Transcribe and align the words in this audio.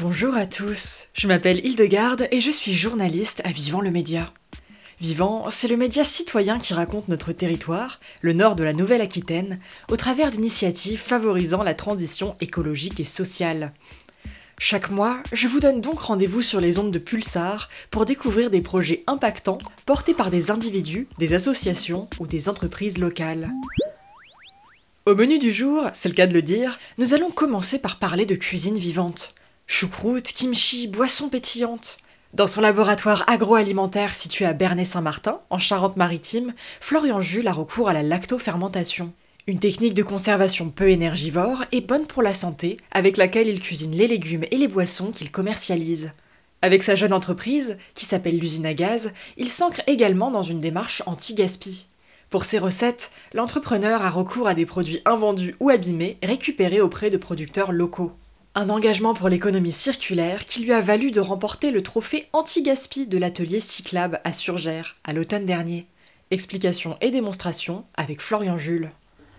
Bonjour 0.00 0.36
à 0.36 0.46
tous, 0.46 1.08
je 1.12 1.26
m'appelle 1.26 1.58
Hildegarde 1.66 2.28
et 2.30 2.40
je 2.40 2.52
suis 2.52 2.72
journaliste 2.72 3.42
à 3.44 3.50
Vivant 3.50 3.80
le 3.80 3.90
Média. 3.90 4.32
Vivant, 5.00 5.50
c'est 5.50 5.66
le 5.66 5.76
média 5.76 6.04
citoyen 6.04 6.60
qui 6.60 6.72
raconte 6.72 7.08
notre 7.08 7.32
territoire, 7.32 7.98
le 8.22 8.32
nord 8.32 8.54
de 8.54 8.62
la 8.62 8.74
Nouvelle-Aquitaine, 8.74 9.58
au 9.90 9.96
travers 9.96 10.30
d'initiatives 10.30 11.00
favorisant 11.00 11.64
la 11.64 11.74
transition 11.74 12.36
écologique 12.40 13.00
et 13.00 13.04
sociale. 13.04 13.72
Chaque 14.56 14.90
mois, 14.90 15.20
je 15.32 15.48
vous 15.48 15.58
donne 15.58 15.80
donc 15.80 15.98
rendez-vous 15.98 16.42
sur 16.42 16.60
les 16.60 16.78
ondes 16.78 16.92
de 16.92 17.00
Pulsar 17.00 17.68
pour 17.90 18.06
découvrir 18.06 18.50
des 18.50 18.62
projets 18.62 19.02
impactants 19.08 19.58
portés 19.84 20.14
par 20.14 20.30
des 20.30 20.52
individus, 20.52 21.08
des 21.18 21.34
associations 21.34 22.08
ou 22.20 22.28
des 22.28 22.48
entreprises 22.48 22.98
locales. 22.98 23.50
Au 25.06 25.16
menu 25.16 25.40
du 25.40 25.50
jour, 25.50 25.90
c'est 25.92 26.08
le 26.08 26.14
cas 26.14 26.28
de 26.28 26.34
le 26.34 26.42
dire, 26.42 26.78
nous 26.98 27.14
allons 27.14 27.32
commencer 27.32 27.80
par 27.80 27.98
parler 27.98 28.26
de 28.26 28.36
cuisine 28.36 28.78
vivante. 28.78 29.34
Choucroute, 29.70 30.32
kimchi, 30.32 30.88
boissons 30.88 31.28
pétillantes. 31.28 31.98
Dans 32.32 32.46
son 32.48 32.62
laboratoire 32.62 33.24
agroalimentaire 33.28 34.14
situé 34.14 34.44
à 34.44 34.54
Bernay-Saint-Martin, 34.54 35.40
en 35.50 35.58
Charente-Maritime, 35.58 36.54
Florian 36.80 37.20
Jules 37.20 37.46
a 37.46 37.52
recours 37.52 37.88
à 37.88 37.92
la 37.92 38.02
lactofermentation. 38.02 39.12
Une 39.46 39.60
technique 39.60 39.94
de 39.94 40.02
conservation 40.02 40.70
peu 40.70 40.88
énergivore 40.88 41.64
et 41.70 41.82
bonne 41.82 42.06
pour 42.06 42.22
la 42.22 42.34
santé, 42.34 42.78
avec 42.90 43.18
laquelle 43.18 43.46
il 43.46 43.60
cuisine 43.60 43.94
les 43.94 44.08
légumes 44.08 44.46
et 44.50 44.56
les 44.56 44.68
boissons 44.68 45.12
qu'il 45.12 45.30
commercialise. 45.30 46.12
Avec 46.62 46.82
sa 46.82 46.96
jeune 46.96 47.12
entreprise, 47.12 47.76
qui 47.94 48.06
s'appelle 48.06 48.38
l'usine 48.38 48.66
à 48.66 48.74
gaz, 48.74 49.12
il 49.36 49.48
s'ancre 49.48 49.82
également 49.86 50.32
dans 50.32 50.42
une 50.42 50.60
démarche 50.60 51.02
anti-gaspi. 51.06 51.88
Pour 52.30 52.46
ses 52.46 52.58
recettes, 52.58 53.10
l'entrepreneur 53.32 54.02
a 54.02 54.10
recours 54.10 54.48
à 54.48 54.54
des 54.54 54.66
produits 54.66 55.02
invendus 55.04 55.54
ou 55.60 55.68
abîmés 55.68 56.16
récupérés 56.22 56.80
auprès 56.80 57.10
de 57.10 57.16
producteurs 57.18 57.70
locaux. 57.70 58.12
Un 58.60 58.70
engagement 58.70 59.14
pour 59.14 59.28
l'économie 59.28 59.70
circulaire 59.70 60.44
qui 60.44 60.64
lui 60.64 60.72
a 60.72 60.80
valu 60.80 61.12
de 61.12 61.20
remporter 61.20 61.70
le 61.70 61.80
trophée 61.80 62.26
anti-gaspi 62.32 63.06
de 63.06 63.16
l'atelier 63.16 63.60
Cyclab 63.60 64.18
à 64.24 64.32
Surgères 64.32 64.96
à 65.04 65.12
l'automne 65.12 65.46
dernier. 65.46 65.86
Explication 66.32 66.96
et 67.00 67.12
démonstration 67.12 67.84
avec 67.96 68.20
Florian 68.20 68.58
Jules. 68.58 68.90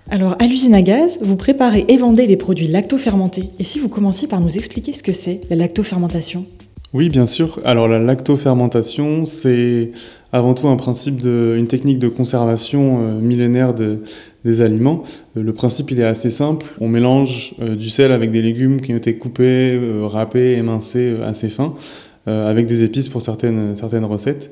Alors, 0.10 0.38
à 0.40 0.46
l'usine 0.46 0.74
à 0.74 0.82
gaz, 0.82 1.18
vous 1.20 1.36
préparez 1.36 1.84
et 1.90 1.98
vendez 1.98 2.28
des 2.28 2.38
produits 2.38 2.68
lactofermentés. 2.68 3.50
Et 3.60 3.66
si 3.66 3.78
vous 3.78 3.90
commenciez 3.90 4.30
par 4.30 4.40
nous 4.40 4.56
expliquer 4.56 4.94
ce 4.94 5.04
que 5.04 5.12
c'est, 5.12 5.42
la 5.50 5.58
lactofermentation? 5.58 6.46
Oui, 6.94 7.10
bien 7.10 7.26
sûr. 7.26 7.60
Alors, 7.66 7.90
la 7.90 8.00
lactofermentation, 8.00 9.26
c'est 9.26 9.92
avant 10.32 10.54
tout 10.54 10.70
un 10.70 10.78
principe 10.78 11.20
de, 11.20 11.56
une 11.58 11.68
technique 11.68 12.00
de 12.00 12.08
conservation 12.08 13.02
euh, 13.02 13.20
millénaire 13.20 13.74
de, 13.74 14.00
des 14.46 14.62
aliments. 14.62 15.04
Euh, 15.38 15.44
le 15.44 15.54
principe, 15.54 15.92
il 15.92 16.00
est 16.00 16.06
assez 16.06 16.30
simple. 16.30 16.66
On 16.80 16.88
mélange 16.88 17.56
euh, 17.62 17.76
du 17.76 17.90
sel 17.90 18.12
avec 18.12 18.32
des 18.32 18.42
légumes 18.42 18.82
qui 18.82 18.94
ont 18.94 18.98
été 18.98 19.16
coupés, 19.16 19.76
euh, 19.76 20.06
râpés, 20.06 20.54
émincés 20.54 21.16
assez 21.24 21.50
fins, 21.50 21.74
avec 22.26 22.68
des 22.68 22.84
épices 22.84 23.10
pour 23.10 23.24
certaines, 23.24 23.76
certaines 23.76 24.06
recettes. 24.06 24.52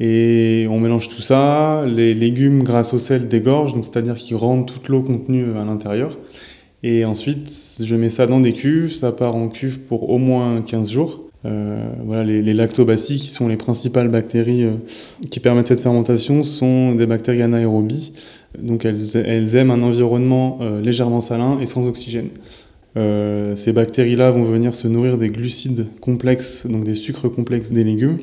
Et 0.00 0.66
on 0.70 0.80
mélange 0.80 1.10
tout 1.10 1.20
ça. 1.20 1.84
Les 1.86 2.14
légumes, 2.14 2.62
grâce 2.62 2.94
au 2.94 2.98
sel, 2.98 3.28
dégorgent, 3.28 3.74
c'est-à-dire 3.82 4.14
qu'ils 4.14 4.36
rendent 4.36 4.64
toute 4.64 4.88
l'eau 4.88 5.02
contenue 5.02 5.44
à 5.60 5.64
l'intérieur. 5.66 6.16
Et 6.82 7.04
ensuite, 7.04 7.52
je 7.84 7.94
mets 7.96 8.08
ça 8.08 8.26
dans 8.26 8.40
des 8.40 8.54
cuves. 8.54 8.94
Ça 8.94 9.12
part 9.12 9.36
en 9.36 9.48
cuve 9.48 9.78
pour 9.78 10.08
au 10.08 10.16
moins 10.16 10.62
15 10.62 10.90
jours. 10.90 11.24
Voilà, 11.44 12.24
les, 12.24 12.40
les, 12.40 12.54
lactobacilles, 12.54 13.18
qui 13.18 13.28
sont 13.28 13.46
les 13.46 13.56
principales 13.56 14.08
bactéries 14.08 14.66
qui 15.30 15.40
permettent 15.40 15.68
cette 15.68 15.80
fermentation, 15.80 16.44
sont 16.44 16.94
des 16.94 17.06
bactéries 17.06 17.42
anaérobies. 17.42 18.12
Donc 18.56 18.84
elles, 18.84 19.56
aiment 19.56 19.70
un 19.70 19.82
environnement 19.82 20.58
euh, 20.60 20.80
légèrement 20.80 21.20
salin 21.20 21.58
et 21.60 21.66
sans 21.66 21.86
oxygène. 21.86 22.28
Euh, 22.96 23.54
ces 23.54 23.72
bactéries-là 23.72 24.30
vont 24.30 24.44
venir 24.44 24.74
se 24.74 24.88
nourrir 24.88 25.18
des 25.18 25.28
glucides 25.28 25.86
complexes, 26.00 26.66
donc 26.66 26.84
des 26.84 26.94
sucres 26.94 27.30
complexes 27.30 27.72
des 27.72 27.84
légumes. 27.84 28.18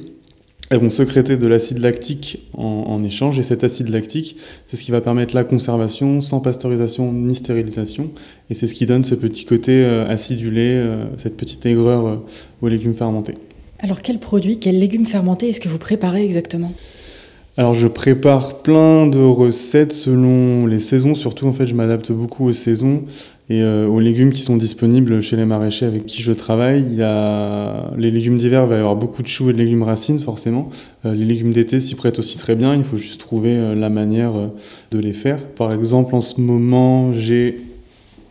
Elles 0.72 0.80
vont 0.80 0.90
sécréter 0.90 1.38
de 1.38 1.46
l'acide 1.46 1.78
lactique 1.78 2.50
en, 2.54 3.04
échange, 3.04 3.38
et 3.38 3.44
cet 3.44 3.64
acide 3.64 3.90
lactique, 3.90 4.38
c'est 4.66 4.76
ce 4.76 4.84
qui 4.84 4.90
va 4.90 5.00
permettre 5.00 5.36
la 5.36 5.44
conservation 5.44 6.22
sans 6.22 6.40
pasteurisation 6.40 7.14
ni 7.14 7.36
stérilisation, 7.36 8.10
et 8.50 8.56
c'est 8.56 8.66
ce 8.66 8.74
qui 8.74 8.88
donne 8.88 9.04
ce 9.04 9.14
petit 9.14 9.46
côté 9.46 9.84
euh, 9.84 10.10
acidulé, 10.10 10.84
cette 11.18 11.38
petite 11.38 11.64
aigreur 11.68 12.24
aux 12.64 12.68
légumes 12.68 12.96
fermentés. 12.96 13.36
Alors 13.78 14.02
quels 14.02 14.20
produits, 14.20 14.58
quels 14.58 14.80
légumes 14.80 15.06
fermentés 15.06 15.50
est-ce 15.50 15.60
que 15.60 15.70
vous 15.70 15.78
préparez 15.78 16.26
exactement? 16.26 16.72
Alors 17.58 17.74
je 17.74 17.88
prépare 17.88 18.62
plein 18.64 19.08
de 19.08 19.20
recettes 19.20 19.94
selon 19.94 20.66
les 20.66 20.80
saisons, 20.80 21.16
surtout 21.16 21.48
en 21.48 21.54
fait 21.54 21.68
je 21.68 21.74
m'adapte 21.74 22.12
beaucoup 22.12 22.46
aux 22.46 22.52
saisons 22.52 23.04
et 23.50 23.62
euh, 23.62 23.88
aux 23.88 24.02
légumes 24.02 24.34
qui 24.34 24.42
sont 24.42 24.58
disponibles 24.58 25.22
chez 25.22 25.38
les 25.38 25.46
maraîchers 25.46 25.86
avec 25.86 26.06
qui 26.06 26.22
je 26.22 26.34
travaille. 26.34 26.84
Il 26.86 26.96
y 26.96 27.02
a 27.02 27.94
les 27.98 28.12
légumes 28.12 28.38
d'hiver, 28.38 28.64
il 28.64 28.70
va 28.70 28.76
y 28.76 28.80
avoir 28.80 28.98
beaucoup 28.98 29.24
de 29.24 29.28
choux 29.28 29.50
et 29.50 29.54
de 29.54 29.58
légumes 29.58 29.84
racines 29.84 30.20
forcément. 30.20 30.70
Euh, 31.06 31.16
les 31.16 31.24
légumes 31.24 31.54
d'été 31.54 31.80
s'y 31.80 31.96
prêtent 31.96 32.20
aussi 32.20 32.36
très 32.36 32.56
bien, 32.56 32.76
il 32.76 32.84
faut 32.84 32.98
juste 32.98 33.22
trouver 33.22 33.56
euh, 33.56 33.74
la 33.74 33.90
manière 33.90 34.34
de 34.92 35.00
les 35.00 35.14
faire. 35.14 35.48
Par 35.48 35.72
exemple 35.72 36.14
en 36.14 36.22
ce 36.22 36.42
moment 36.42 37.14
j'ai 37.14 37.62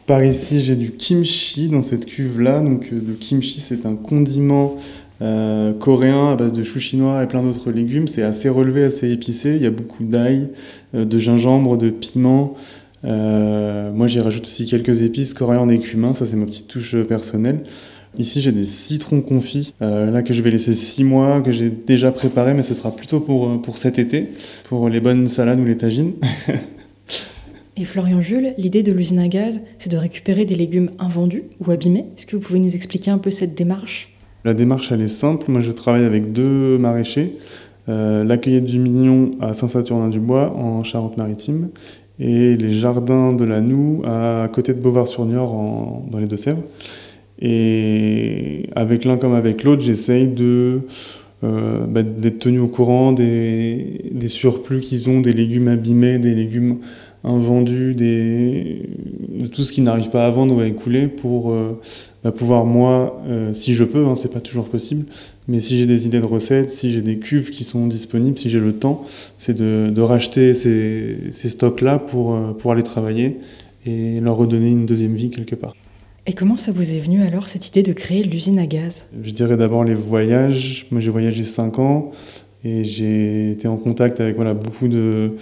par 0.07 0.23
ici 0.23 0.61
j'ai 0.61 0.77
du 0.77 0.91
kimchi 0.91 1.69
dans 1.69 1.81
cette 1.81 2.05
cuve 2.05 2.43
là, 2.43 2.61
donc 2.61 2.91
le 2.91 3.15
kimchi 3.15 3.61
c'est 3.61 3.87
un 3.87 3.95
condiment 3.95 4.77
euh, 5.25 5.73
coréen 5.73 6.33
à 6.33 6.37
base 6.37 6.53
de 6.53 6.63
choux 6.63 6.81
chinois 6.81 7.23
et 7.23 7.27
plein 7.27 7.43
d'autres 7.43 7.71
légumes. 7.71 8.09
C'est 8.09 8.23
assez 8.23 8.49
relevé, 8.49 8.85
assez 8.85 9.11
épicé. 9.11 9.57
Il 9.57 9.63
y 9.63 9.67
a 9.67 9.71
beaucoup 9.71 10.05
d'ail, 10.05 10.49
euh, 10.95 11.07
de 11.07 11.19
gingembre, 11.19 11.79
de 11.79 11.89
piment. 11.89 12.55
Euh, 13.05 13.91
moi, 13.91 14.07
j'y 14.07 14.21
rajoute 14.21 14.45
aussi 14.45 14.67
quelques 14.67 15.01
épices, 15.01 15.33
coriandre 15.33 15.73
et 15.73 15.79
cumin. 15.79 16.13
Ça, 16.13 16.27
c'est 16.27 16.37
ma 16.37 16.45
petite 16.45 16.69
touche 16.69 16.97
personnelle. 17.05 17.61
Ici, 18.19 18.43
j'ai 18.43 18.53
des 18.53 18.65
citrons 18.65 19.23
confits, 19.23 19.75
là 19.81 20.23
que 20.23 20.33
je 20.33 20.41
vais 20.41 20.53
laisser 20.53 20.73
6 20.73 21.03
mois, 21.03 21.43
que 21.43 21.51
j'ai 21.51 21.69
déjà 21.69 22.13
préparé, 22.13 22.55
mais 22.55 22.63
ce 22.63 22.73
sera 22.73 22.95
plutôt 22.95 23.19
pour, 23.19 23.61
pour 23.61 23.77
cet 23.77 23.99
été, 23.99 24.29
pour 24.69 24.89
les 24.89 25.01
bonnes 25.01 25.27
salades 25.27 25.59
ou 25.59 25.65
les 25.65 25.77
tagines. 25.77 26.13
Et 27.77 27.85
Florian 27.85 28.23
Jules, 28.23 28.55
l'idée 28.57 28.85
de 28.85 28.93
l'usine 28.93 29.19
à 29.19 29.27
gaz, 29.27 29.61
c'est 29.79 29.91
de 29.91 29.97
récupérer 29.97 30.45
des 30.45 30.55
légumes 30.55 30.93
invendus 31.01 31.43
ou 31.59 31.73
abîmés. 31.73 32.05
Est-ce 32.17 32.25
que 32.25 32.37
vous 32.37 32.43
pouvez 32.43 32.61
nous 32.61 32.77
expliquer 32.77 33.11
un 33.11 33.19
peu 33.19 33.33
cette 33.33 33.57
démarche? 33.57 34.14
La 34.45 34.53
démarche, 34.53 34.93
elle 34.93 35.01
est 35.01 35.09
simple. 35.09 35.51
Moi, 35.51 35.63
je 35.63 35.73
travaille 35.73 36.05
avec 36.05 36.33
deux 36.33 36.77
maraîchers. 36.77 37.37
Euh, 37.89 38.25
la 38.25 38.37
du 38.37 38.79
Mignon 38.79 39.33
à 39.41 39.55
Saint-Saturnin-du-Bois, 39.55 40.55
en 40.57 40.85
Charente-Maritime, 40.85 41.69
et 42.19 42.57
les 42.57 42.71
jardins 42.71 43.33
de 43.33 43.45
la 43.45 43.61
Noue 43.61 44.03
à 44.07 44.49
côté 44.53 44.75
de 44.75 44.81
Beauvoir-sur-Niort, 44.81 46.03
dans 46.11 46.19
les 46.19 46.27
Deux-Sèvres. 46.27 46.63
Et 47.41 48.69
avec 48.77 49.05
l'un 49.05 49.17
comme 49.17 49.35
avec 49.35 49.65
l'autre, 49.65 49.83
j'essaye 49.83 50.29
de 50.29 50.81
euh, 51.43 51.85
bah, 51.87 52.03
d'être 52.03 52.39
tenu 52.39 52.59
au 52.61 52.69
courant 52.69 53.13
des, 53.13 54.11
des 54.13 54.29
surplus 54.29 54.81
qu'ils 54.81 55.11
ont, 55.11 55.21
des 55.21 55.33
légumes 55.33 55.69
abîmés, 55.69 56.19
des 56.19 56.35
légumes 56.35 56.79
invendus, 57.25 57.95
des, 57.95 58.83
de 59.31 59.47
tout 59.47 59.65
ce 59.65 59.73
qui 59.73 59.81
n'arrive 59.81 60.11
pas 60.11 60.27
à 60.27 60.31
vendre 60.31 60.57
ou 60.57 60.61
à 60.61 60.67
écouler 60.67 61.09
pour 61.09 61.51
euh, 61.51 61.81
bah, 62.23 62.33
pouvoir 62.33 62.67
moi, 62.67 63.23
euh, 63.27 63.53
si 63.55 63.75
je 63.75 63.85
peux, 63.85 64.07
hein, 64.07 64.15
c'est 64.15 64.33
pas 64.33 64.41
toujours 64.41 64.69
possible, 64.69 65.07
mais 65.49 65.61
si 65.61 65.79
j'ai 65.79 65.87
des 65.87 66.07
idées 66.07 66.21
de 66.21 66.27
recettes, 66.27 66.71
si 66.71 66.93
j'ai 66.93 67.03
des 67.03 67.19
cuves 67.19 67.51
qui 67.51 67.65
sont 67.65 67.87
disponibles, 67.87 68.39
si 68.39 68.51
j'ai 68.51 68.61
le 68.61 68.75
temps, 68.75 69.05
c'est 69.39 69.55
de, 69.55 69.91
de, 69.91 70.01
racheter 70.03 70.55
ces, 70.55 71.17
ces 71.31 71.49
stocks-là 71.49 71.99
pour, 71.99 72.35
euh, 72.35 72.53
pour 72.53 72.73
aller 72.73 72.83
travailler 72.83 73.39
et 73.87 74.21
leur 74.21 74.37
redonner 74.37 74.71
une 74.71 74.87
deuxième 74.87 75.15
vie 75.15 75.31
quelque 75.31 75.55
part. 75.55 75.75
Et 76.27 76.33
comment 76.33 76.57
ça 76.57 76.73
vous 76.73 76.95
est 76.95 77.01
venu 77.01 77.23
alors 77.23 77.49
cette 77.49 77.69
idée 77.69 77.83
de 77.83 77.93
créer 77.93 78.23
l'usine 78.23 78.59
à 78.59 78.67
gaz? 78.67 79.05
Je 79.23 79.31
dirais 79.33 79.59
d'abord 79.59 79.85
les 79.85 79.93
voyages. 79.93 80.87
Moi 80.91 81.03
j'ai 81.03 81.11
voyagé 81.11 81.43
5 81.43 81.79
ans 81.79 82.13
et 82.65 82.83
j'ai 82.83 83.51
été 83.51 83.69
en 83.69 83.77
contact 83.77 84.21
avec 84.21 84.37
voilà, 84.37 84.55
beaucoup, 84.55 84.89
de, 84.89 85.33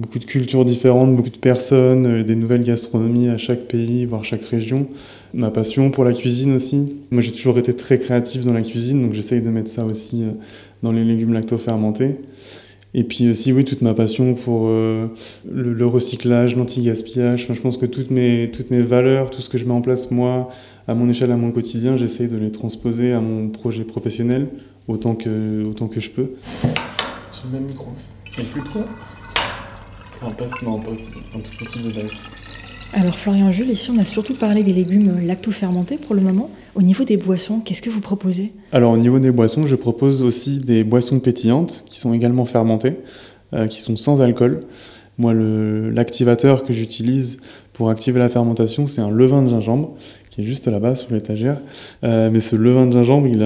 beaucoup 0.00 0.18
de 0.18 0.24
cultures 0.24 0.64
différentes, 0.64 1.14
beaucoup 1.14 1.30
de 1.30 1.36
personnes, 1.36 2.06
euh, 2.06 2.24
des 2.24 2.34
nouvelles 2.34 2.64
gastronomies 2.64 3.28
à 3.28 3.36
chaque 3.36 3.68
pays, 3.68 4.06
voire 4.06 4.24
chaque 4.24 4.42
région. 4.44 4.88
Ma 5.34 5.50
passion 5.50 5.90
pour 5.90 6.04
la 6.04 6.12
cuisine 6.12 6.54
aussi. 6.54 6.96
Moi 7.10 7.22
j'ai 7.22 7.32
toujours 7.32 7.58
été 7.58 7.74
très 7.74 7.98
créatif 7.98 8.44
dans 8.44 8.54
la 8.54 8.62
cuisine, 8.62 9.02
donc 9.02 9.12
j'essaye 9.12 9.42
de 9.42 9.50
mettre 9.50 9.70
ça 9.70 9.84
aussi 9.84 10.24
euh, 10.24 10.30
dans 10.82 10.90
les 10.90 11.04
légumes 11.04 11.32
lacto-fermentés. 11.32 12.16
Et 12.92 13.04
puis 13.04 13.30
aussi, 13.30 13.52
oui, 13.52 13.64
toute 13.64 13.82
ma 13.82 13.94
passion 13.94 14.34
pour 14.34 14.64
euh, 14.66 15.06
le, 15.48 15.72
le, 15.72 15.86
recyclage, 15.86 16.56
l'anti-gaspillage. 16.56 17.44
Enfin, 17.44 17.54
je 17.54 17.60
pense 17.60 17.76
que 17.76 17.86
toutes 17.86 18.10
mes, 18.10 18.50
toutes 18.52 18.72
mes 18.72 18.80
valeurs, 18.80 19.30
tout 19.30 19.42
ce 19.42 19.48
que 19.48 19.58
je 19.58 19.64
mets 19.64 19.74
en 19.74 19.80
place, 19.80 20.10
moi, 20.10 20.48
à 20.88 20.96
mon 20.96 21.08
échelle, 21.08 21.30
à 21.30 21.36
mon 21.36 21.52
quotidien, 21.52 21.94
j'essaye 21.94 22.26
de 22.26 22.36
les 22.36 22.50
transposer 22.50 23.12
à 23.12 23.20
mon 23.20 23.48
projet 23.48 23.84
professionnel 23.84 24.48
autant 24.88 25.14
que, 25.14 25.64
autant 25.68 25.86
que 25.86 26.00
je 26.00 26.10
peux. 26.10 26.30
J'ai 26.64 27.44
le 27.44 27.60
même 27.60 27.68
micro, 27.68 27.90
c'est 28.28 28.50
plus 28.50 28.62
Un 30.22 30.30
poste, 30.32 30.62
non, 30.62 30.78
pas 30.78 30.92
aussi, 30.92 31.08
un 31.34 31.38
tout 31.38 31.64
petit 31.64 31.82
de 31.82 31.94
base. 31.94 32.10
Alors 32.92 33.16
Florian 33.16 33.52
Jules, 33.52 33.70
ici 33.70 33.90
on 33.94 33.98
a 33.98 34.04
surtout 34.04 34.34
parlé 34.34 34.62
des 34.62 34.72
légumes 34.72 35.20
lacto-fermentés 35.24 35.96
pour 35.96 36.14
le 36.14 36.20
moment. 36.20 36.50
Au 36.74 36.82
niveau 36.82 37.04
des 37.04 37.16
boissons, 37.16 37.60
qu'est-ce 37.60 37.82
que 37.82 37.88
vous 37.88 38.00
proposez? 38.00 38.52
Alors 38.72 38.92
au 38.92 38.98
niveau 38.98 39.20
des 39.20 39.30
boissons, 39.30 39.62
je 39.64 39.76
propose 39.76 40.22
aussi 40.22 40.58
des 40.58 40.82
boissons 40.82 41.20
pétillantes 41.20 41.84
qui 41.88 42.00
sont 42.00 42.12
également 42.12 42.44
fermentées, 42.44 42.96
euh, 43.54 43.68
qui 43.68 43.80
sont 43.80 43.96
sans 43.96 44.22
alcool. 44.22 44.64
Moi, 45.18 45.34
l'activateur 45.34 46.64
que 46.64 46.72
j'utilise 46.72 47.38
pour 47.72 47.90
activer 47.90 48.18
la 48.18 48.28
fermentation, 48.28 48.86
c'est 48.86 49.00
un 49.00 49.10
levain 49.10 49.42
de 49.42 49.48
gingembre 49.48 49.94
juste 50.44 50.66
là-bas 50.68 50.94
sur 50.94 51.12
l'étagère. 51.12 51.58
Euh, 52.04 52.30
mais 52.32 52.40
ce 52.40 52.56
levain 52.56 52.86
de 52.86 52.92
gingembre, 52.92 53.26
il, 53.26 53.42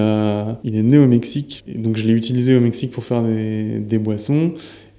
est 0.75 0.83
né 0.83 0.97
au 0.97 1.07
Mexique. 1.07 1.63
Donc 1.75 1.97
je 1.97 2.05
l'ai 2.05 2.13
utilisé 2.13 2.55
au 2.55 2.59
Mexique 2.59 2.91
pour 2.91 3.03
faire 3.03 3.23
des, 3.23 3.97
boissons. 3.97 4.51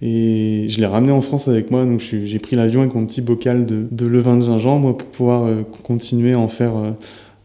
Et 0.03 0.67
je 0.69 0.79
l'ai 0.81 0.87
ramené 0.87 1.13
en 1.13 1.21
France 1.21 1.49
avec 1.49 1.71
moi. 1.71 1.85
Donc 1.85 2.01
j'ai 2.01 2.39
pris 2.39 2.57
l'avion 2.57 2.83
avec 2.83 2.95
mon 2.95 3.07
petit 3.07 3.21
bocal 3.21 3.67
de, 3.67 4.07
levain 4.07 4.37
de 4.37 4.43
gingembre 4.43 4.97
pour 4.97 5.09
pouvoir 5.09 5.45
euh, 5.45 5.63
continuer 5.83 6.33
à 6.33 6.39
en 6.39 6.49
faire 6.49 6.77
euh, 6.77 6.91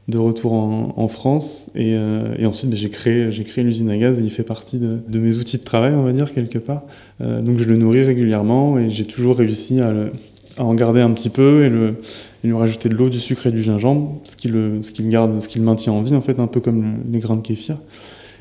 de 0.08 0.18
retour 0.18 0.54
en, 0.54 1.08
France. 1.08 1.72
Et, 1.76 1.96
ensuite, 2.44 2.70
ben, 2.70 2.76
j'ai 2.76 2.90
créé, 2.90 3.64
l'usine 3.64 3.90
à 3.90 3.98
gaz 3.98 4.20
et 4.20 4.24
il 4.24 4.32
fait 4.32 4.44
partie 4.44 4.78
de, 4.78 4.98
de, 5.08 5.20
mes 5.20 5.38
outils 5.38 5.58
de 5.58 5.64
travail, 5.64 5.94
on 5.94 6.04
va 6.04 6.12
dire, 6.12 6.34
quelque 6.34 6.58
part. 6.58 6.84
Donc 7.20 7.60
je 7.60 7.64
le 7.64 7.78
nourris 7.78 8.04
régulièrement 8.04 8.78
et 8.78 8.90
j'ai 8.90 9.06
toujours 9.06 9.38
réussi 9.38 9.80
à, 9.80 9.92
le, 9.94 10.12
à 10.58 10.64
en 10.64 10.74
garder 10.74 11.02
un 11.02 11.12
petit 11.12 11.30
peu 11.30 11.66
et 11.66 11.70
le 11.70 11.96
et 12.44 12.48
lui 12.48 12.56
rajouter 12.56 12.90
de 12.90 12.96
l'eau, 12.96 13.10
du 13.10 13.20
sucre 13.20 13.48
et 13.48 13.52
du 13.52 13.62
gingembre, 13.62 14.20
ce 14.24 14.36
qui 14.36 14.48
le, 14.48 14.82
ce 14.82 14.92
qui 14.92 15.04
le 15.04 15.10
garde, 15.10 15.42
ce 15.42 15.48
qui 15.48 15.60
le 15.60 15.66
maintient 15.66 15.94
en 15.94 16.02
vie 16.02 16.16
en 16.16 16.22
fait, 16.22 16.40
un 16.40 16.48
peu 16.48 16.60
comme 16.60 16.82
le, 16.82 16.90
les 17.12 17.20
grains 17.20 17.36
de 17.36 17.42
kéfir. 17.42 17.78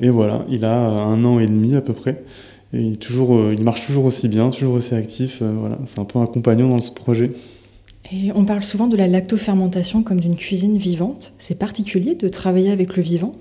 Et 0.01 0.09
voilà, 0.09 0.45
il 0.49 0.65
a 0.65 0.75
un 0.75 1.23
an 1.23 1.39
et 1.39 1.45
demi 1.45 1.75
à 1.75 1.81
peu 1.81 1.93
près. 1.93 2.23
Et 2.73 2.81
il, 2.81 2.97
toujours, 2.97 3.35
euh, 3.35 3.53
il 3.55 3.63
marche 3.63 3.85
toujours 3.85 4.05
aussi 4.05 4.27
bien, 4.27 4.49
toujours 4.49 4.73
aussi 4.73 4.95
actif. 4.95 5.39
Euh, 5.41 5.53
voilà, 5.59 5.77
c'est 5.85 5.99
un 5.99 6.05
peu 6.05 6.17
un 6.19 6.25
compagnon 6.25 6.69
dans 6.69 6.79
ce 6.79 6.91
projet. 6.91 7.31
Et 8.11 8.31
on 8.33 8.43
parle 8.43 8.63
souvent 8.63 8.87
de 8.87 8.97
la 8.97 9.07
lactofermentation 9.07 10.01
comme 10.01 10.19
d'une 10.19 10.35
cuisine 10.35 10.77
vivante. 10.77 11.33
C'est 11.37 11.59
particulier 11.59 12.15
de 12.15 12.27
travailler 12.27 12.71
avec 12.71 12.97
le 12.97 13.03
vivant? 13.03 13.33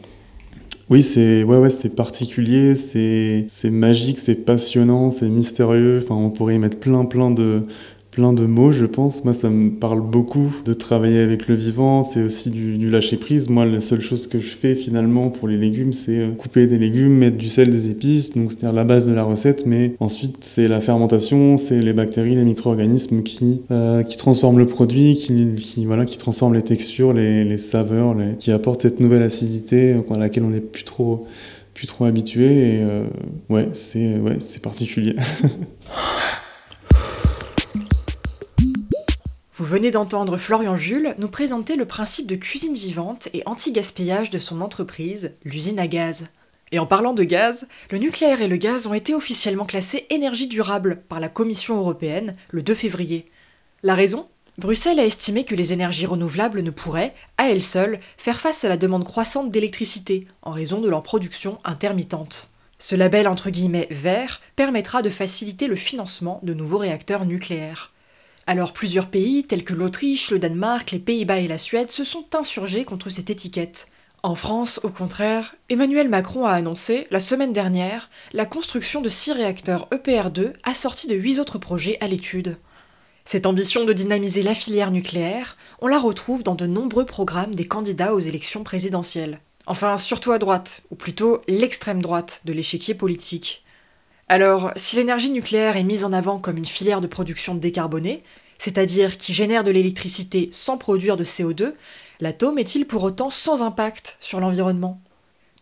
Oui, 0.90 1.02
c'est 1.02 1.44
ouais, 1.44 1.58
ouais, 1.58 1.70
c'est 1.70 1.94
particulier, 1.94 2.74
c'est 2.74 3.46
magique, 3.70 4.18
c'est 4.18 4.34
passionnant, 4.34 5.10
c'est 5.10 5.28
mystérieux. 5.28 6.00
Enfin, 6.02 6.16
on 6.16 6.30
pourrait 6.30 6.56
y 6.56 6.58
mettre 6.58 6.78
plein, 6.78 7.04
plein 7.04 7.30
de, 7.30 7.62
plein 8.10 8.32
de 8.32 8.44
mots, 8.44 8.72
je 8.72 8.86
pense. 8.86 9.24
Moi, 9.24 9.32
ça 9.32 9.50
me 9.50 9.70
parle 9.70 10.00
beaucoup 10.00 10.52
de 10.64 10.72
travailler 10.72 11.20
avec 11.20 11.46
le 11.46 11.54
vivant. 11.54 12.02
C'est 12.02 12.22
aussi 12.22 12.50
du, 12.50 12.76
du, 12.76 12.90
lâcher 12.90 13.16
prise. 13.16 13.48
Moi, 13.48 13.64
la 13.66 13.80
seule 13.80 14.00
chose 14.00 14.26
que 14.26 14.38
je 14.40 14.50
fais 14.50 14.74
finalement 14.74 15.30
pour 15.30 15.46
les 15.46 15.56
légumes, 15.56 15.92
c'est 15.92 16.18
euh, 16.18 16.30
couper 16.32 16.66
des 16.66 16.78
légumes, 16.78 17.16
mettre 17.16 17.36
du 17.36 17.48
sel, 17.48 17.70
des 17.70 17.90
épices. 17.90 18.34
Donc, 18.34 18.50
c'est-à-dire 18.50 18.72
la 18.72 18.84
base 18.84 19.06
de 19.06 19.12
la 19.12 19.22
recette. 19.22 19.64
Mais 19.66 19.94
ensuite, 20.00 20.38
c'est 20.40 20.66
la 20.66 20.80
fermentation, 20.80 21.56
c'est 21.56 21.78
les 21.78 21.92
bactéries, 21.92 22.34
les 22.34 22.44
micro-organismes 22.44 23.22
qui, 23.22 23.62
euh, 23.70 24.02
qui 24.02 24.16
transforment 24.16 24.58
le 24.58 24.66
produit, 24.66 25.16
qui, 25.16 25.54
qui, 25.56 25.86
voilà, 25.86 26.04
qui 26.04 26.18
transforment 26.18 26.54
les 26.54 26.62
textures, 26.62 27.12
les, 27.12 27.44
les 27.44 27.58
saveurs, 27.58 28.14
les, 28.14 28.34
qui 28.38 28.50
apportent 28.50 28.82
cette 28.82 29.00
nouvelle 29.00 29.22
acidité 29.22 29.96
à 30.10 30.18
laquelle 30.18 30.42
on 30.42 30.50
n'est 30.50 30.60
plus 30.60 30.84
trop, 30.84 31.26
plus 31.74 31.86
trop 31.86 32.06
habitué. 32.06 32.44
Et 32.46 32.80
euh, 32.82 33.04
ouais, 33.50 33.68
c'est 33.72 34.18
ouais, 34.18 34.38
particulier. 34.62 35.14
Vous 39.60 39.66
venez 39.66 39.90
d'entendre 39.90 40.38
Florian 40.38 40.78
Jules 40.78 41.14
nous 41.18 41.28
présenter 41.28 41.76
le 41.76 41.84
principe 41.84 42.26
de 42.26 42.34
cuisine 42.34 42.72
vivante 42.72 43.28
et 43.34 43.42
anti-gaspillage 43.44 44.30
de 44.30 44.38
son 44.38 44.62
entreprise, 44.62 45.34
l'usine 45.44 45.78
à 45.78 45.86
gaz. 45.86 46.28
Et 46.72 46.78
en 46.78 46.86
parlant 46.86 47.12
de 47.12 47.24
gaz, 47.24 47.68
le 47.90 47.98
nucléaire 47.98 48.40
et 48.40 48.48
le 48.48 48.56
gaz 48.56 48.86
ont 48.86 48.94
été 48.94 49.14
officiellement 49.14 49.66
classés 49.66 50.06
énergie 50.08 50.46
durable 50.46 51.02
par 51.10 51.20
la 51.20 51.28
Commission 51.28 51.76
européenne 51.76 52.36
le 52.48 52.62
2 52.62 52.74
février. 52.74 53.30
La 53.82 53.94
raison? 53.94 54.30
Bruxelles 54.56 54.98
a 54.98 55.04
estimé 55.04 55.44
que 55.44 55.54
les 55.54 55.74
énergies 55.74 56.06
renouvelables 56.06 56.62
ne 56.62 56.70
pourraient, 56.70 57.12
à 57.36 57.50
elles 57.50 57.62
seules, 57.62 58.00
faire 58.16 58.40
face 58.40 58.64
à 58.64 58.70
la 58.70 58.78
demande 58.78 59.04
croissante 59.04 59.50
d'électricité 59.50 60.26
en 60.40 60.52
raison 60.52 60.80
de 60.80 60.88
leur 60.88 61.02
production 61.02 61.58
intermittente. 61.64 62.50
Ce 62.78 62.96
label 62.96 63.28
entre 63.28 63.50
guillemets 63.50 63.88
vert 63.90 64.40
permettra 64.56 65.02
de 65.02 65.10
faciliter 65.10 65.66
le 65.66 65.76
financement 65.76 66.40
de 66.44 66.54
nouveaux 66.54 66.78
réacteurs 66.78 67.26
nucléaires. 67.26 67.92
Alors 68.50 68.72
plusieurs 68.72 69.06
pays, 69.06 69.44
tels 69.44 69.62
que 69.62 69.74
l'Autriche, 69.74 70.32
le 70.32 70.40
Danemark, 70.40 70.90
les 70.90 70.98
Pays-Bas 70.98 71.38
et 71.38 71.46
la 71.46 71.56
Suède, 71.56 71.92
se 71.92 72.02
sont 72.02 72.24
insurgés 72.34 72.84
contre 72.84 73.08
cette 73.08 73.30
étiquette. 73.30 73.86
En 74.24 74.34
France, 74.34 74.80
au 74.82 74.88
contraire, 74.88 75.54
Emmanuel 75.68 76.08
Macron 76.08 76.46
a 76.46 76.50
annoncé, 76.50 77.06
la 77.12 77.20
semaine 77.20 77.52
dernière, 77.52 78.10
la 78.32 78.46
construction 78.46 79.02
de 79.02 79.08
6 79.08 79.34
réacteurs 79.34 79.86
EPR2 79.92 80.52
assortis 80.64 81.06
de 81.06 81.14
8 81.14 81.38
autres 81.38 81.58
projets 81.58 81.96
à 82.00 82.08
l'étude. 82.08 82.56
Cette 83.24 83.46
ambition 83.46 83.84
de 83.84 83.92
dynamiser 83.92 84.42
la 84.42 84.56
filière 84.56 84.90
nucléaire, 84.90 85.56
on 85.80 85.86
la 85.86 86.00
retrouve 86.00 86.42
dans 86.42 86.56
de 86.56 86.66
nombreux 86.66 87.06
programmes 87.06 87.54
des 87.54 87.68
candidats 87.68 88.16
aux 88.16 88.18
élections 88.18 88.64
présidentielles. 88.64 89.38
Enfin, 89.66 89.96
surtout 89.96 90.32
à 90.32 90.40
droite, 90.40 90.82
ou 90.90 90.96
plutôt 90.96 91.38
l'extrême 91.46 92.02
droite 92.02 92.40
de 92.46 92.52
l'échiquier 92.52 92.94
politique. 92.94 93.62
Alors, 94.30 94.70
si 94.76 94.94
l'énergie 94.94 95.30
nucléaire 95.30 95.76
est 95.76 95.82
mise 95.82 96.04
en 96.04 96.12
avant 96.12 96.38
comme 96.38 96.56
une 96.56 96.64
filière 96.64 97.00
de 97.00 97.08
production 97.08 97.56
décarbonée, 97.56 98.22
c'est-à-dire 98.58 99.18
qui 99.18 99.34
génère 99.34 99.64
de 99.64 99.72
l'électricité 99.72 100.48
sans 100.52 100.78
produire 100.78 101.16
de 101.16 101.24
CO2, 101.24 101.72
l'atome 102.20 102.60
est-il 102.60 102.86
pour 102.86 103.02
autant 103.02 103.30
sans 103.30 103.60
impact 103.60 104.16
sur 104.20 104.38
l'environnement? 104.38 105.00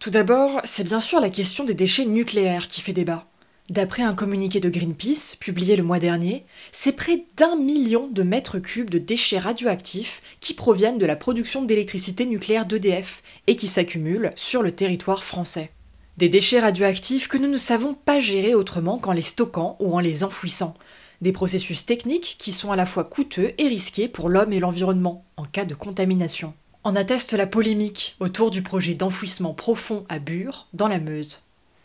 Tout 0.01 0.11
d'abord, 0.11 0.61
c'est 0.65 0.85
bien 0.85 1.01
sûr 1.01 1.19
la 1.19 1.31
question 1.31 1.65
des 1.65 1.73
déchets 1.73 2.05
nucléaires 2.05 2.69
qui 2.69 2.83
fait 2.83 2.93
débat. 2.93 3.25
D'après 3.71 4.03
un 4.03 4.13
communiqué 4.13 4.61
de 4.61 4.69
Greenpeace, 4.69 5.37
publié 5.41 5.75
le 5.75 5.83
mois 5.83 5.99
dernier, 5.99 6.45
c'est 6.71 6.93
près 6.93 7.25
d'un 7.39 7.57
million 7.57 8.07
de 8.09 8.23
mètres 8.23 8.59
cubes 8.59 8.91
de 8.91 8.99
déchets 8.99 9.39
radioactifs 9.39 10.21
qui 10.41 10.53
proviennent 10.53 10.99
de 10.99 11.07
la 11.07 11.17
production 11.17 11.63
d'électricité 11.63 12.27
nucléaire 12.27 12.67
d'EDF 12.67 13.23
et 13.47 13.57
qui 13.57 13.67
s'accumulent 13.67 14.33
sur 14.37 14.63
le 14.63 14.73
territoire 14.73 15.25
français. 15.25 15.71
Des 16.19 16.29
déchets 16.29 16.59
radioactifs 16.59 17.29
que 17.29 17.39
nous 17.39 17.47
ne 17.47 17.57
savons 17.57 17.95
pas 17.95 18.19
gérer 18.19 18.53
autrement 18.53 18.99
qu'en 18.99 19.13
les 19.13 19.23
stockant 19.23 19.77
ou 19.79 19.95
en 19.95 20.01
les 20.01 20.25
enfouissant. 20.25 20.75
Des 21.21 21.31
processus 21.31 21.87
techniques 21.87 22.35
qui 22.41 22.51
sont 22.51 22.73
à 22.73 22.77
la 22.77 22.87
fois 22.87 23.05
coûteux 23.05 23.53
et 23.57 23.69
risqués 23.69 24.09
pour 24.09 24.29
l'homme 24.29 24.53
et 24.53 24.59
l'environnement 24.59 25.25
en 25.37 25.45
cas 25.45 25.65
de 25.65 25.77
contamination. 25.77 26.55
En 26.83 26.97
atteste 26.97 27.35
la 27.35 27.47
polémique 27.47 28.17
autour 28.19 28.51
du 28.51 28.63
projet 28.63 28.95
d'enfouissement 28.95 29.55
profond 29.55 30.07
à 30.09 30.19
Bure, 30.19 30.67
dans 30.73 30.89
la 30.89 30.99
Meuse. 30.99 31.45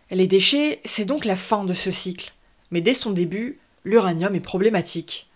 Les 0.10 0.26
déchets, 0.26 0.82
c'est 0.84 1.06
donc 1.06 1.26
la 1.26 1.36
fin 1.36 1.64
de 1.64 1.74
ce 1.74 1.92
cycle. 1.92 2.34
Mais 2.72 2.82
dès 2.82 2.96
son 2.96 3.12
début, 3.12 3.60
l'uranium 3.84 4.34
est 4.34 4.40
problématique. 4.40 5.30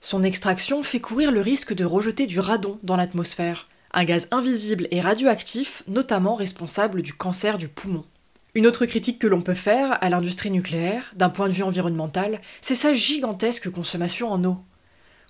Son 0.00 0.22
extraction 0.22 0.84
fait 0.84 1.00
courir 1.00 1.32
le 1.32 1.40
risque 1.40 1.74
de 1.74 1.84
rejeter 1.84 2.28
du 2.28 2.38
radon 2.38 2.78
dans 2.84 2.96
l'atmosphère, 2.96 3.66
un 3.92 4.04
gaz 4.04 4.28
invisible 4.30 4.86
et 4.92 5.00
radioactif 5.00 5.82
notamment 5.88 6.36
responsable 6.36 7.02
du 7.02 7.14
cancer 7.14 7.58
du 7.58 7.66
poumon. 7.66 8.04
Une 8.56 8.68
autre 8.68 8.86
critique 8.86 9.18
que 9.18 9.26
l'on 9.26 9.40
peut 9.40 9.52
faire 9.52 9.98
à 10.00 10.08
l'industrie 10.08 10.52
nucléaire, 10.52 11.12
d'un 11.16 11.28
point 11.28 11.48
de 11.48 11.52
vue 11.52 11.64
environnemental, 11.64 12.40
c'est 12.60 12.76
sa 12.76 12.94
gigantesque 12.94 13.68
consommation 13.68 14.30
en 14.30 14.44
eau. 14.44 14.58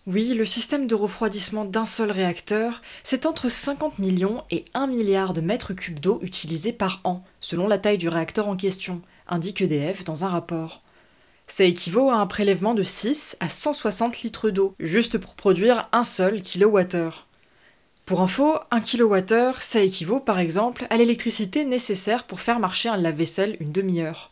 Oui, 0.06 0.34
le 0.34 0.44
système 0.44 0.86
de 0.86 0.94
refroidissement 0.94 1.64
d'un 1.64 1.86
seul 1.86 2.10
réacteur, 2.10 2.82
c'est 3.02 3.24
entre 3.24 3.48
50 3.48 3.98
millions 3.98 4.44
et 4.50 4.66
1 4.74 4.88
milliard 4.88 5.32
de 5.32 5.40
mètres 5.40 5.72
cubes 5.72 6.00
d'eau 6.00 6.18
utilisés 6.20 6.74
par 6.74 7.00
an, 7.04 7.22
selon 7.40 7.66
la 7.66 7.78
taille 7.78 7.96
du 7.96 8.10
réacteur 8.10 8.46
en 8.46 8.56
question, 8.56 9.00
indique 9.26 9.62
EDF 9.62 10.04
dans 10.04 10.26
un 10.26 10.28
rapport. 10.28 10.82
Ça 11.46 11.64
équivaut 11.64 12.10
à 12.10 12.16
un 12.16 12.26
prélèvement 12.26 12.74
de 12.74 12.82
6 12.82 13.38
à 13.40 13.48
160 13.48 14.20
litres 14.20 14.50
d'eau, 14.50 14.74
juste 14.78 15.16
pour 15.16 15.34
produire 15.34 15.88
un 15.92 16.04
seul 16.04 16.42
kilowattheure. 16.42 17.26
Pour 18.06 18.20
info, 18.20 18.58
1 18.70 18.82
kWh, 18.82 19.58
ça 19.60 19.80
équivaut 19.80 20.20
par 20.20 20.38
exemple 20.38 20.86
à 20.90 20.98
l'électricité 20.98 21.64
nécessaire 21.64 22.24
pour 22.24 22.42
faire 22.42 22.60
marcher 22.60 22.90
un 22.90 22.98
lave-vaisselle 22.98 23.56
une 23.60 23.72
demi-heure. 23.72 24.30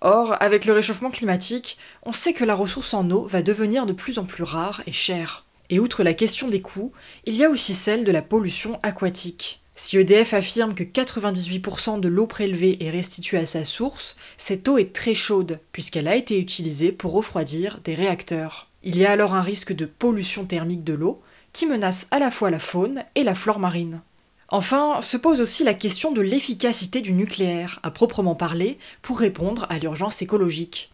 Or, 0.00 0.34
avec 0.40 0.64
le 0.64 0.72
réchauffement 0.72 1.12
climatique, 1.12 1.78
on 2.02 2.10
sait 2.10 2.32
que 2.32 2.44
la 2.44 2.56
ressource 2.56 2.92
en 2.92 3.08
eau 3.12 3.22
va 3.26 3.40
devenir 3.40 3.86
de 3.86 3.92
plus 3.92 4.18
en 4.18 4.24
plus 4.24 4.42
rare 4.42 4.82
et 4.88 4.92
chère. 4.92 5.44
Et 5.70 5.78
outre 5.78 6.02
la 6.02 6.12
question 6.12 6.48
des 6.48 6.60
coûts, 6.60 6.92
il 7.24 7.36
y 7.36 7.44
a 7.44 7.50
aussi 7.50 7.72
celle 7.72 8.04
de 8.04 8.10
la 8.10 8.20
pollution 8.20 8.80
aquatique. 8.82 9.62
Si 9.76 9.96
EDF 9.96 10.34
affirme 10.34 10.74
que 10.74 10.82
98% 10.82 12.00
de 12.00 12.08
l'eau 12.08 12.26
prélevée 12.26 12.84
est 12.84 12.90
restituée 12.90 13.38
à 13.38 13.46
sa 13.46 13.64
source, 13.64 14.16
cette 14.36 14.66
eau 14.66 14.76
est 14.76 14.92
très 14.92 15.14
chaude, 15.14 15.60
puisqu'elle 15.70 16.08
a 16.08 16.16
été 16.16 16.40
utilisée 16.40 16.90
pour 16.90 17.12
refroidir 17.12 17.78
des 17.84 17.94
réacteurs. 17.94 18.68
Il 18.82 18.98
y 18.98 19.06
a 19.06 19.12
alors 19.12 19.34
un 19.34 19.40
risque 19.40 19.72
de 19.72 19.86
pollution 19.86 20.44
thermique 20.44 20.84
de 20.84 20.94
l'eau, 20.94 21.22
qui 21.54 21.64
menace 21.64 22.06
à 22.10 22.18
la 22.18 22.30
fois 22.30 22.50
la 22.50 22.58
faune 22.58 23.04
et 23.14 23.24
la 23.24 23.34
flore 23.34 23.58
marine. 23.58 24.02
Enfin, 24.48 25.00
se 25.00 25.16
pose 25.16 25.40
aussi 25.40 25.64
la 25.64 25.72
question 25.72 26.12
de 26.12 26.20
l'efficacité 26.20 27.00
du 27.00 27.14
nucléaire, 27.14 27.80
à 27.82 27.90
proprement 27.90 28.34
parler, 28.34 28.76
pour 29.00 29.18
répondre 29.18 29.64
à 29.70 29.78
l'urgence 29.78 30.20
écologique. 30.20 30.92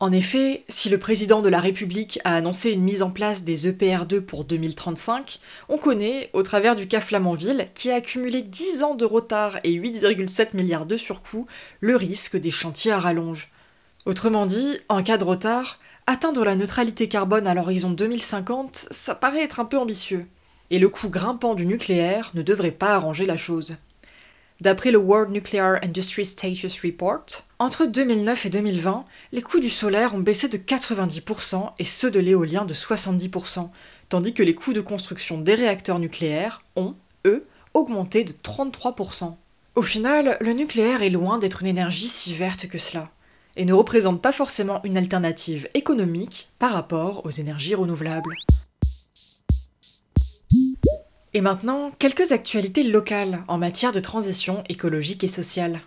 En 0.00 0.12
effet, 0.12 0.62
si 0.68 0.88
le 0.88 0.98
président 0.98 1.42
de 1.42 1.48
la 1.48 1.58
République 1.58 2.20
a 2.22 2.36
annoncé 2.36 2.70
une 2.70 2.82
mise 2.82 3.02
en 3.02 3.10
place 3.10 3.42
des 3.42 3.68
EPR2 3.68 4.20
pour 4.20 4.44
2035, 4.44 5.40
on 5.68 5.76
connaît, 5.76 6.30
au 6.34 6.44
travers 6.44 6.76
du 6.76 6.86
cas 6.86 7.00
Flamanville, 7.00 7.68
qui 7.74 7.90
a 7.90 7.96
accumulé 7.96 8.42
10 8.42 8.84
ans 8.84 8.94
de 8.94 9.04
retard 9.04 9.58
et 9.64 9.72
8,7 9.72 10.54
milliards 10.54 10.86
de 10.86 10.96
surcoûts, 10.96 11.48
le 11.80 11.96
risque 11.96 12.36
des 12.36 12.52
chantiers 12.52 12.92
à 12.92 13.00
rallonge. 13.00 13.50
Autrement 14.06 14.46
dit, 14.46 14.78
en 14.88 15.02
cas 15.02 15.18
de 15.18 15.24
retard, 15.24 15.80
Atteindre 16.10 16.42
la 16.42 16.56
neutralité 16.56 17.06
carbone 17.06 17.46
à 17.46 17.52
l'horizon 17.52 17.90
2050, 17.90 18.88
ça 18.90 19.14
paraît 19.14 19.42
être 19.42 19.60
un 19.60 19.66
peu 19.66 19.76
ambitieux. 19.76 20.26
Et 20.70 20.78
le 20.78 20.88
coût 20.88 21.10
grimpant 21.10 21.54
du 21.54 21.66
nucléaire 21.66 22.30
ne 22.32 22.40
devrait 22.40 22.70
pas 22.70 22.94
arranger 22.94 23.26
la 23.26 23.36
chose. 23.36 23.76
D'après 24.62 24.90
le 24.90 24.96
World 24.96 25.30
Nuclear 25.30 25.78
Industry 25.84 26.24
Status 26.24 26.80
Report, 26.82 27.26
entre 27.58 27.84
2009 27.84 28.46
et 28.46 28.48
2020, 28.48 29.04
les 29.32 29.42
coûts 29.42 29.60
du 29.60 29.68
solaire 29.68 30.14
ont 30.14 30.20
baissé 30.20 30.48
de 30.48 30.56
90% 30.56 31.72
et 31.78 31.84
ceux 31.84 32.10
de 32.10 32.20
l'éolien 32.20 32.64
de 32.64 32.72
70%, 32.72 33.68
tandis 34.08 34.32
que 34.32 34.42
les 34.42 34.54
coûts 34.54 34.72
de 34.72 34.80
construction 34.80 35.36
des 35.36 35.56
réacteurs 35.56 35.98
nucléaires 35.98 36.62
ont, 36.74 36.94
eux, 37.26 37.46
augmenté 37.74 38.24
de 38.24 38.32
33%. 38.32 39.34
Au 39.74 39.82
final, 39.82 40.38
le 40.40 40.54
nucléaire 40.54 41.02
est 41.02 41.10
loin 41.10 41.36
d'être 41.36 41.60
une 41.60 41.68
énergie 41.68 42.08
si 42.08 42.32
verte 42.32 42.66
que 42.66 42.78
cela, 42.78 43.10
et 43.58 43.64
ne 43.64 43.74
représente 43.74 44.22
pas 44.22 44.32
forcément 44.32 44.80
une 44.84 44.96
alternative 44.96 45.68
économique 45.74 46.48
par 46.58 46.72
rapport 46.72 47.26
aux 47.26 47.30
énergies 47.30 47.74
renouvelables. 47.74 48.34
Et 51.34 51.40
maintenant, 51.42 51.90
quelques 51.98 52.32
actualités 52.32 52.84
locales 52.84 53.42
en 53.48 53.58
matière 53.58 53.92
de 53.92 54.00
transition 54.00 54.64
écologique 54.68 55.24
et 55.24 55.28
sociale. 55.28 55.82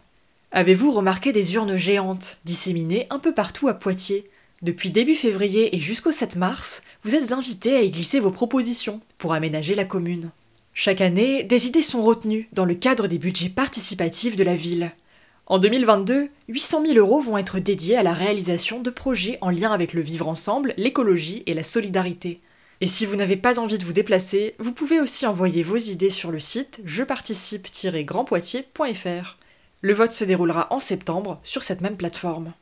Avez-vous 0.51 0.91
remarqué 0.91 1.31
des 1.31 1.55
urnes 1.55 1.77
géantes 1.77 2.37
disséminées 2.45 3.07
un 3.09 3.19
peu 3.19 3.33
partout 3.33 3.69
à 3.69 3.73
Poitiers? 3.73 4.29
Depuis 4.61 4.91
début 4.91 5.15
février 5.15 5.75
et 5.75 5.79
jusqu'au 5.79 6.11
7 6.11 6.35
mars, 6.35 6.83
vous 7.03 7.15
êtes 7.15 7.31
invités 7.31 7.75
à 7.75 7.81
y 7.81 7.89
glisser 7.89 8.19
vos 8.19 8.31
propositions 8.31 8.99
pour 9.17 9.33
aménager 9.33 9.73
la 9.73 9.85
commune. 9.85 10.29
Chaque 10.73 11.01
année, 11.01 11.43
des 11.43 11.67
idées 11.67 11.81
sont 11.81 12.03
retenues 12.03 12.47
dans 12.53 12.65
le 12.65 12.75
cadre 12.75 13.07
des 13.07 13.17
budgets 13.17 13.49
participatifs 13.49 14.35
de 14.35 14.43
la 14.43 14.55
ville. 14.55 14.91
En 15.51 15.59
2022, 15.59 16.29
800 16.47 16.85
000 16.85 16.97
euros 16.97 17.19
vont 17.19 17.37
être 17.37 17.59
dédiés 17.59 17.97
à 17.97 18.03
la 18.03 18.13
réalisation 18.13 18.79
de 18.79 18.89
projets 18.89 19.37
en 19.41 19.49
lien 19.49 19.73
avec 19.73 19.91
le 19.91 19.99
vivre 19.99 20.29
ensemble, 20.29 20.73
l'écologie 20.77 21.43
et 21.45 21.53
la 21.53 21.63
solidarité. 21.63 22.39
Et 22.79 22.87
si 22.87 23.05
vous 23.05 23.17
n'avez 23.17 23.35
pas 23.35 23.59
envie 23.59 23.77
de 23.77 23.83
vous 23.83 23.91
déplacer, 23.91 24.55
vous 24.59 24.71
pouvez 24.71 25.01
aussi 25.01 25.27
envoyer 25.27 25.61
vos 25.61 25.75
idées 25.75 26.09
sur 26.09 26.31
le 26.31 26.39
site 26.39 26.79
jeparticipe-grandpoitiers.fr. 26.85 29.37
Le 29.81 29.93
vote 29.93 30.13
se 30.13 30.23
déroulera 30.23 30.67
en 30.69 30.79
septembre 30.79 31.41
sur 31.43 31.63
cette 31.63 31.81
même 31.81 31.97
plateforme. 31.97 32.53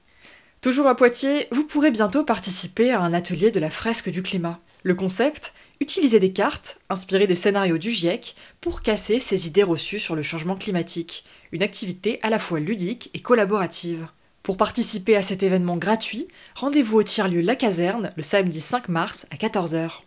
Toujours 0.61 0.87
à 0.87 0.95
Poitiers, 0.95 1.47
vous 1.51 1.65
pourrez 1.65 1.91
bientôt 1.91 2.23
participer 2.23 2.89
à 2.89 3.01
un 3.01 3.13
atelier 3.13 3.51
de 3.51 3.59
la 3.59 3.69
fresque 3.69 4.09
du 4.09 4.23
climat. 4.23 4.59
Le 4.81 4.95
concept 4.95 5.53
Utiliser 5.81 6.19
des 6.19 6.33
cartes, 6.33 6.77
inspirées 6.89 7.25
des 7.25 7.35
scénarios 7.35 7.77
du 7.77 7.91
GIEC, 7.91 8.35
pour 8.59 8.81
casser 8.81 9.17
ces 9.19 9.47
idées 9.47 9.63
reçues 9.63 10.01
sur 10.01 10.13
le 10.13 10.21
changement 10.21 10.57
climatique, 10.57 11.23
une 11.53 11.63
activité 11.63 12.19
à 12.21 12.29
la 12.29 12.37
fois 12.37 12.59
ludique 12.59 13.09
et 13.13 13.21
collaborative. 13.21 14.07
Pour 14.43 14.57
participer 14.57 15.15
à 15.15 15.21
cet 15.21 15.41
événement 15.41 15.77
gratuit, 15.77 16.27
rendez-vous 16.55 16.97
au 16.97 17.03
tiers-lieu 17.03 17.39
La 17.39 17.55
Caserne 17.55 18.11
le 18.17 18.23
samedi 18.23 18.59
5 18.59 18.89
mars 18.89 19.25
à 19.31 19.37
14h. 19.37 20.01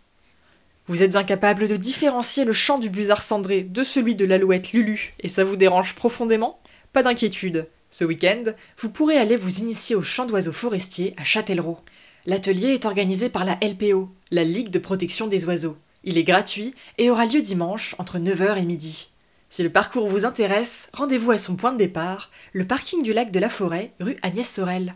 Vous 0.87 1.01
êtes 1.01 1.15
incapable 1.15 1.67
de 1.67 1.77
différencier 1.77 2.45
le 2.45 2.51
chant 2.51 2.77
du 2.77 2.91
busard 2.91 3.23
cendré 3.23 3.63
de 3.63 3.83
celui 3.83 4.13
de 4.13 4.25
l'alouette 4.25 4.73
Lulu 4.73 5.15
et 5.21 5.29
ça 5.29 5.43
vous 5.43 5.55
dérange 5.55 5.95
profondément? 5.95 6.59
Pas 6.91 7.01
d'inquiétude. 7.01 7.67
Ce 7.89 8.05
week-end, 8.05 8.43
vous 8.77 8.89
pourrez 8.89 9.17
aller 9.17 9.37
vous 9.37 9.59
initier 9.59 9.95
au 9.95 10.03
chant 10.03 10.25
d'oiseaux 10.25 10.51
forestiers 10.51 11.15
à 11.17 11.23
Châtellerault. 11.23 11.79
L'atelier 12.25 12.69
est 12.69 12.85
organisé 12.85 13.27
par 13.27 13.43
la 13.43 13.57
LPO, 13.61 14.09
la 14.31 14.45
Ligue 14.45 14.69
de 14.69 14.79
protection 14.79 15.27
des 15.27 15.43
oiseaux. 15.45 15.75
Il 16.05 16.17
est 16.17 16.23
gratuit 16.23 16.73
et 16.97 17.09
aura 17.09 17.25
lieu 17.25 17.41
dimanche 17.41 17.95
entre 17.97 18.17
9h 18.17 18.57
et 18.57 18.63
midi. 18.63 19.09
Si 19.49 19.61
le 19.61 19.69
parcours 19.69 20.07
vous 20.07 20.23
intéresse, 20.23 20.87
rendez-vous 20.93 21.31
à 21.31 21.37
son 21.37 21.57
point 21.57 21.73
de 21.73 21.77
départ, 21.77 22.31
le 22.53 22.65
parking 22.65 23.03
du 23.03 23.11
lac 23.11 23.29
de 23.29 23.39
la 23.39 23.49
Forêt, 23.49 23.91
rue 23.99 24.17
Agnès 24.21 24.49
Sorel. 24.49 24.95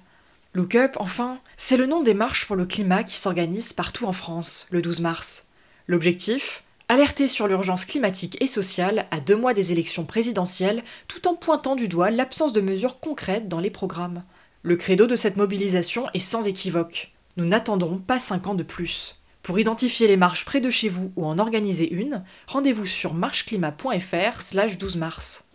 Look 0.53 0.75
Up, 0.75 0.96
enfin, 1.01 1.39
c'est 1.57 1.75
le 1.75 1.86
nom 1.86 2.01
des 2.01 2.13
marches 2.13 2.46
pour 2.46 2.55
le 2.55 2.65
climat 2.65 3.03
qui 3.03 3.15
s'organisent 3.15 3.74
partout 3.74 4.05
en 4.05 4.13
France, 4.13 4.65
le 4.72 4.81
12 4.81 5.01
mars. 5.01 5.48
L'objectif 5.88 6.63
Alerter 6.88 7.27
sur 7.27 7.50
l'urgence 7.50 7.84
climatique 7.84 8.38
et 8.41 8.48
sociale 8.48 9.05
à 9.12 9.19
deux 9.19 9.36
mois 9.36 9.53
des 9.53 9.74
élections 9.74 10.05
présidentielles, 10.05 10.81
tout 11.10 11.27
en 11.27 11.36
pointant 11.36 11.75
du 11.75 11.89
doigt 11.89 12.10
l'absence 12.10 12.53
de 12.53 12.62
mesures 12.62 13.01
concrètes 13.01 13.50
dans 13.50 13.60
les 13.60 13.69
programmes. 13.69 14.24
Le 14.62 14.77
credo 14.77 15.05
de 15.07 15.17
cette 15.17 15.36
mobilisation 15.36 16.07
est 16.13 16.19
sans 16.19 16.48
équivoque. 16.48 17.12
Nous 17.38 17.46
n'attendrons 17.46 18.00
pas 18.00 18.20
cinq 18.20 18.48
ans 18.48 18.56
de 18.56 18.63
plus. 18.63 19.15
Pour 19.44 19.60
identifier 19.60 20.08
les 20.08 20.17
marches 20.17 20.44
près 20.44 20.60
de 20.60 20.70
chez 20.70 20.89
vous 20.89 21.12
ou 21.15 21.25
en 21.25 21.39
organiser 21.39 21.89
une, 21.89 22.24
rendez-vous 22.48 22.86
sur 22.86 23.13
marcheclimat.fr 23.13 24.41
slash 24.41 24.77
12 24.77 24.98
mars. 24.98 25.46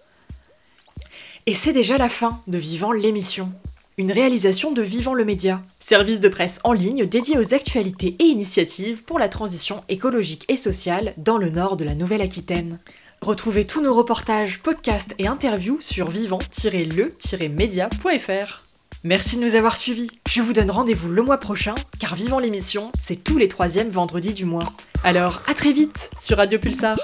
Et 1.46 1.54
c'est 1.54 1.72
déjà 1.72 1.98
la 1.98 2.08
fin 2.08 2.40
de 2.46 2.56
Vivant 2.56 2.92
l'émission 2.92 3.52
une 3.98 4.12
réalisation 4.12 4.72
de 4.72 4.80
Vivant 4.82 5.14
le 5.14 5.24
Média, 5.24 5.62
service 5.78 6.20
de 6.20 6.28
presse 6.28 6.60
en 6.64 6.72
ligne 6.72 7.06
dédié 7.06 7.38
aux 7.38 7.54
actualités 7.54 8.16
et 8.18 8.24
initiatives 8.24 9.04
pour 9.04 9.18
la 9.18 9.28
transition 9.28 9.82
écologique 9.88 10.46
et 10.48 10.56
sociale 10.56 11.12
dans 11.18 11.36
le 11.36 11.50
nord 11.50 11.76
de 11.76 11.84
la 11.84 11.94
Nouvelle-Aquitaine. 11.94 12.78
Retrouvez 13.20 13.66
tous 13.66 13.82
nos 13.82 13.94
reportages, 13.94 14.60
podcasts 14.60 15.14
et 15.18 15.26
interviews 15.26 15.76
sur 15.80 16.08
vivant-le-média.fr. 16.08 18.61
Merci 19.04 19.36
de 19.36 19.42
nous 19.42 19.56
avoir 19.56 19.76
suivis. 19.76 20.08
Je 20.28 20.40
vous 20.40 20.52
donne 20.52 20.70
rendez-vous 20.70 21.10
le 21.10 21.22
mois 21.22 21.38
prochain, 21.38 21.74
car 21.98 22.14
Vivant 22.14 22.38
l'émission, 22.38 22.92
c'est 22.96 23.24
tous 23.24 23.36
les 23.36 23.48
troisièmes 23.48 23.88
vendredis 23.88 24.32
du 24.32 24.44
mois. 24.44 24.72
Alors, 25.02 25.42
à 25.48 25.54
très 25.54 25.72
vite 25.72 26.08
sur 26.16 26.36
Radio 26.36 26.60
Pulsar. 26.60 26.96